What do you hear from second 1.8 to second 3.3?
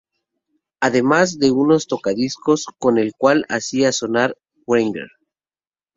tocadiscos con el